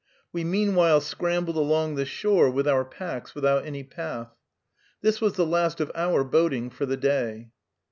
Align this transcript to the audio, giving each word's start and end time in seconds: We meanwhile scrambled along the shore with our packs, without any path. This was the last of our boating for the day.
We 0.33 0.43
meanwhile 0.43 0.99
scrambled 0.99 1.57
along 1.57 1.93
the 1.93 2.07
shore 2.07 2.49
with 2.49 2.67
our 2.67 2.83
packs, 2.83 3.35
without 3.35 3.67
any 3.67 3.83
path. 3.83 4.31
This 5.01 5.21
was 5.21 5.33
the 5.33 5.45
last 5.45 5.79
of 5.79 5.91
our 5.93 6.23
boating 6.23 6.71
for 6.71 6.87
the 6.87 6.97
day. 6.97 7.51